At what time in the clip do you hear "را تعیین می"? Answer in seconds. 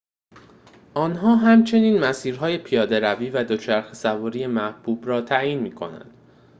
5.07-5.71